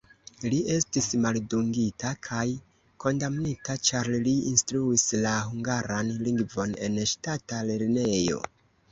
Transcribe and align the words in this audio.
Li 0.51 0.59
estis 0.75 1.07
maldungita 1.23 2.13
kaj 2.27 2.45
kondamnita, 3.03 3.75
ĉar 3.89 4.09
li 4.27 4.33
instruis 4.51 5.03
la 5.25 5.33
hungaran 5.49 6.09
lingvon 6.29 6.73
en 6.87 6.97
ŝtata 7.13 7.61
lernejo. 7.69 8.41